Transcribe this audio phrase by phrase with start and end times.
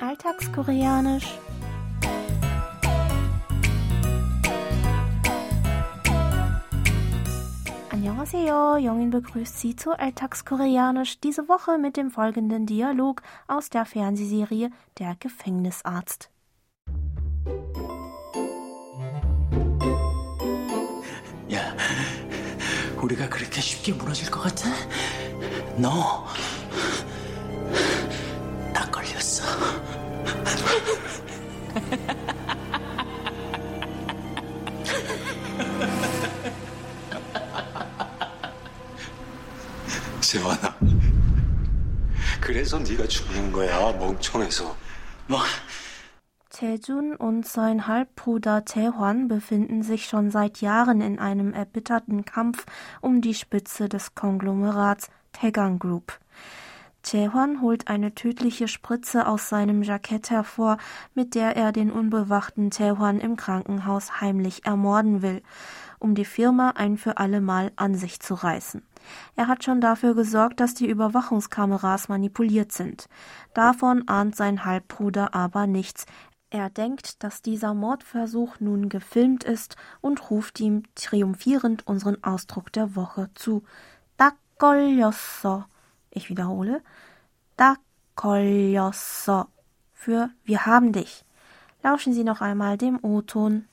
[0.00, 1.38] Alltagskoreanisch.
[7.90, 14.70] Annyeonghaseyo, Jongin begrüßt Sie zu Alltagskoreanisch, diese Woche mit dem folgenden Dialog aus der Fernsehserie
[14.98, 16.30] Der Gefängnisarzt.
[21.52, 21.76] 야,
[23.00, 24.68] 우리가 그렇게 쉽게 무너질 것 같아?
[25.76, 26.24] 너,
[40.28, 40.76] 세환아.
[42.40, 44.76] 그래서 네가 죽는 거야, 멍청해서.
[45.28, 45.40] 뭐,
[46.54, 52.64] Taejun und sein Halbbruder Taehwan befinden sich schon seit Jahren in einem erbitterten Kampf
[53.00, 56.20] um die Spitze des Konglomerats Taegang Group.
[57.02, 60.78] Taehwan holt eine tödliche Spritze aus seinem Jackett hervor,
[61.14, 65.42] mit der er den unbewachten Taehwan im Krankenhaus heimlich ermorden will,
[65.99, 68.81] um die Firma ein für allemal an sich zu reißen.
[69.35, 73.07] Er hat schon dafür gesorgt, dass die Überwachungskameras manipuliert sind.
[73.53, 76.05] Davon ahnt sein Halbbruder aber nichts.
[76.49, 82.95] Er denkt, dass dieser Mordversuch nun gefilmt ist und ruft ihm triumphierend unseren Ausdruck der
[82.95, 83.63] Woche zu.
[84.17, 85.65] Da Koljosso.
[86.09, 86.81] Ich wiederhole.
[87.55, 87.75] Da
[88.15, 89.45] Koljosso.
[89.93, 91.23] Für Wir haben dich.
[91.83, 93.65] Lauschen Sie noch einmal dem O-Ton.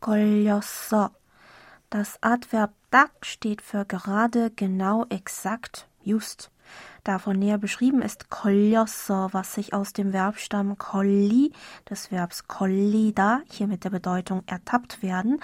[0.00, 1.10] 걸렸어.
[1.90, 6.50] Das Adverb 딱 steht für gerade, genau, exakt, just.
[7.04, 11.52] Davon näher beschrieben ist 걸렸어, was sich aus dem Verbstamm colli,
[11.88, 15.40] des Verbs collida, hier mit der Bedeutung ertappt werden,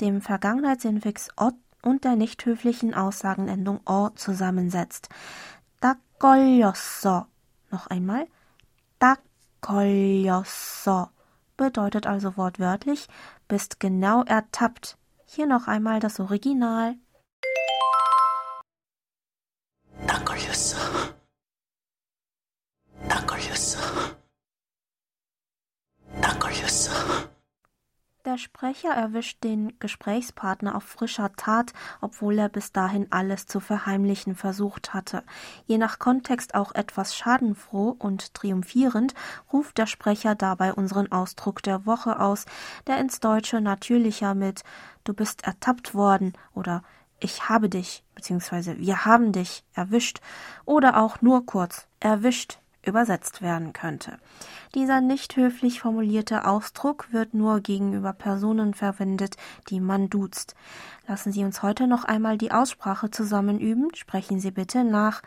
[0.00, 5.08] dem Vergangenheitsinfix ot und der nicht höflichen Aussagenendung o zusammensetzt.
[5.80, 7.26] 딱 걸렸어.
[7.70, 8.26] Noch einmal.
[8.98, 9.20] 딱
[9.60, 11.10] 걸렸어
[11.58, 13.08] bedeutet also wortwörtlich
[13.48, 14.96] bist genau ertappt.
[15.26, 16.96] Hier noch einmal das Original.
[20.06, 20.97] 딱 걸렸어.
[28.29, 34.35] Der Sprecher erwischt den Gesprächspartner auf frischer Tat, obwohl er bis dahin alles zu verheimlichen
[34.35, 35.23] versucht hatte.
[35.65, 39.15] Je nach Kontext auch etwas schadenfroh und triumphierend
[39.51, 42.45] ruft der Sprecher dabei unseren Ausdruck der Woche aus,
[42.85, 44.61] der ins Deutsche natürlicher mit
[45.05, 46.83] Du bist ertappt worden oder
[47.19, 48.77] Ich habe dich bzw.
[48.77, 50.21] Wir haben dich erwischt
[50.65, 54.17] oder auch nur kurz erwischt übersetzt werden könnte.
[54.75, 59.35] Dieser nicht höflich formulierte Ausdruck wird nur gegenüber Personen verwendet,
[59.69, 60.55] die man duzt.
[61.07, 63.93] Lassen Sie uns heute noch einmal die Aussprache zusammen üben.
[63.95, 65.21] Sprechen Sie bitte nach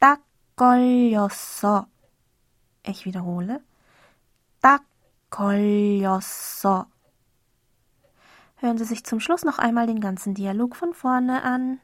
[0.00, 1.84] Takolyoso.
[2.82, 3.60] Ich wiederhole.
[5.30, 6.86] Takolyoso.
[8.56, 11.78] Hören Sie sich zum Schluss noch einmal den ganzen Dialog von vorne an.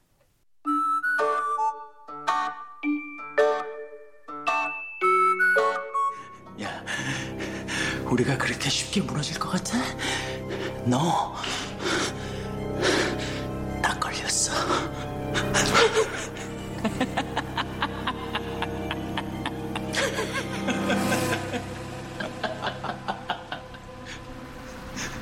[8.12, 9.78] 우리가 그렇게 쉽게 무너질 것 같아?
[10.84, 11.34] 너,
[13.82, 14.52] 딱 걸렸어.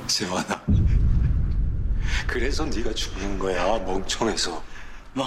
[0.09, 0.61] 세환아.
[2.27, 4.61] 그래서 네가 죽는 거야, 멍청해서.
[5.13, 5.27] 뭐,